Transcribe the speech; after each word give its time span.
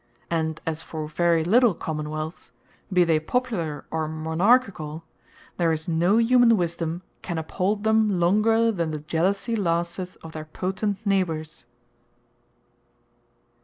And 0.31 0.59
as 0.65 0.81
for 0.81 1.07
very 1.07 1.43
little 1.43 1.75
Common 1.75 2.07
wealths, 2.07 2.49
be 2.91 3.03
they 3.03 3.19
Popular, 3.19 3.85
or 3.91 4.07
Monarchicall, 4.07 5.03
there 5.57 5.71
is 5.71 5.87
no 5.87 6.17
humane 6.17 6.57
wisdome 6.57 7.03
can 7.21 7.37
uphold 7.37 7.83
them, 7.83 8.19
longer 8.19 8.71
then 8.71 8.89
the 8.89 9.01
Jealousy 9.01 9.55
lasteth 9.55 10.17
of 10.23 10.31
their 10.31 10.45
potent 10.45 11.05
Neighbours. 11.05 11.67